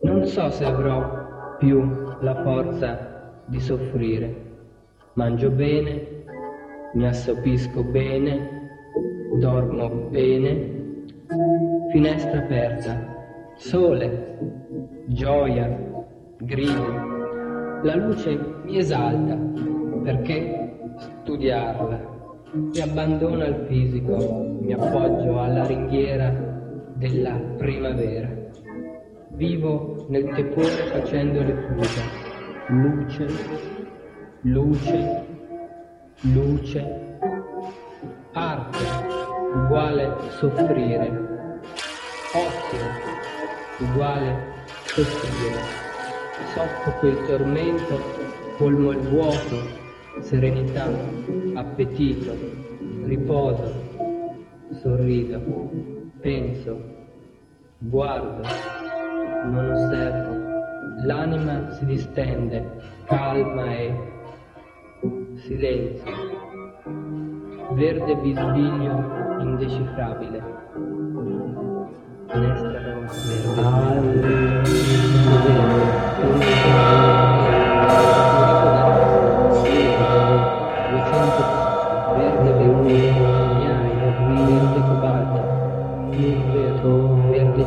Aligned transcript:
Non 0.00 0.24
so 0.26 0.50
se 0.50 0.64
avrò 0.64 1.56
più 1.58 1.80
la 2.20 2.42
forza 2.42 3.42
di 3.46 3.60
soffrire. 3.60 4.42
Mangio 5.14 5.50
bene, 5.50 6.24
mi 6.94 7.06
assopisco 7.06 7.82
bene, 7.82 8.68
dormo 9.38 9.88
bene, 10.10 11.04
finestra 11.90 12.38
aperta, 12.38 13.52
sole, 13.56 14.38
gioia, 15.06 15.68
grido. 16.38 17.12
La 17.82 17.96
luce 17.96 18.38
mi 18.64 18.78
esalta 18.78 19.36
perché 20.02 20.76
studiarla 20.96 22.13
mi 22.54 22.80
abbandona 22.80 23.46
il 23.46 23.66
fisico, 23.66 24.56
mi 24.60 24.72
appoggio 24.72 25.40
alla 25.40 25.66
ringhiera 25.66 26.30
della 26.94 27.34
primavera. 27.56 28.30
Vivo 29.30 30.06
nel 30.08 30.32
tepore 30.34 30.68
facendo 30.92 31.42
le 31.42 31.54
fuga. 31.54 32.02
Luce, 32.68 33.26
luce, 34.42 35.24
luce. 36.20 37.16
Arte 38.32 38.84
uguale 39.54 40.14
soffrire. 40.38 41.58
Ozio 42.34 43.88
uguale 43.88 44.36
soffrire. 44.84 45.82
Soffoco 46.54 47.06
il 47.08 47.26
tormento, 47.26 48.00
colmo 48.56 48.92
il 48.92 48.98
vuoto, 49.08 49.83
serenità, 50.24 50.88
appetito, 51.54 52.34
riposo, 53.04 53.72
sorrido, 54.80 55.40
penso, 56.20 56.80
guardo 57.78 58.42
non 59.44 59.70
osservo. 59.70 60.52
L'anima 61.04 61.70
si 61.72 61.84
distende, 61.84 62.64
calma 63.04 63.76
e 63.76 63.94
silenzio. 65.34 66.12
Verde 67.72 68.16
bisbiglio 68.16 69.38
indecifrabile. 69.40 70.42
Finestra 72.28 72.80
verde. 72.80 73.08
Verde 73.54 74.33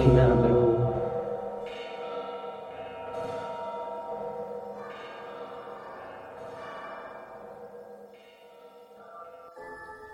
cinabro. 0.00 0.62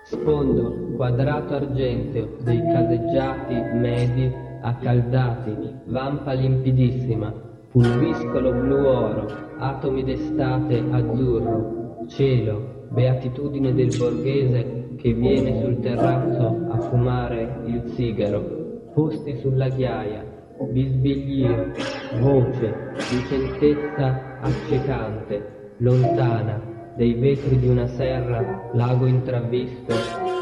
Sfondo 0.05 0.95
quadrato 0.97 1.55
argenteo 1.55 2.37
dei 2.42 2.61
caseggiati 2.61 3.55
medi 3.75 4.33
accaldati, 4.62 5.56
vampa 5.84 6.33
limpidissima, 6.33 7.33
pulviscolo 7.70 8.53
blu 8.53 8.84
oro, 8.84 9.27
atomi 9.59 10.03
d'estate 10.05 10.83
azzurro, 10.91 12.05
cielo, 12.09 12.87
beatitudine 12.91 13.72
del 13.72 13.97
borghese 13.97 14.94
che 14.97 15.12
viene 15.12 15.61
sul 15.62 15.78
terrazzo 15.81 16.67
a 16.70 16.78
fumare 16.81 17.62
il 17.67 17.92
sigaro, 17.94 18.59
posti 18.95 19.37
sulla 19.39 19.69
ghiaia, 19.69 20.25
bisbiglio, 20.71 21.73
voce, 22.21 22.75
lucentezza 23.12 24.39
accecante, 24.41 25.75
lontana, 25.78 26.61
dei 26.97 27.15
vetri 27.15 27.59
di 27.59 27.69
una 27.69 27.87
serra, 27.87 28.69
lago 28.73 29.06
intravvisto, 29.06 29.95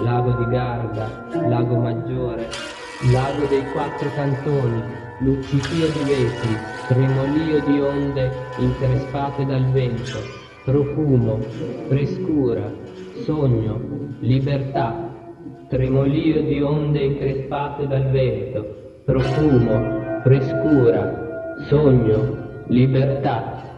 lago 0.03 0.33
di 0.43 0.51
Garda, 0.51 1.27
lago 1.49 1.77
Maggiore, 1.77 2.49
lago 3.13 3.47
dei 3.47 3.65
quattro 3.73 4.09
cantoni, 4.15 4.83
luccichio 5.21 5.87
di 5.87 6.11
vetri, 6.11 6.57
tremolio 6.89 7.61
di 7.65 7.81
onde 7.81 8.31
increspate 8.59 9.45
dal 9.45 9.71
vento, 9.73 10.19
profumo, 10.65 11.39
frescura, 11.87 12.73
sogno, 13.25 13.81
libertà, 14.21 15.18
tremolio 15.69 16.43
di 16.43 16.61
onde 16.63 16.99
increspate 16.99 17.87
dal 17.87 18.11
vento, 18.11 19.03
profumo, 19.05 20.21
frescura, 20.23 21.55
sogno, 21.69 22.65
libertà. 22.69 23.78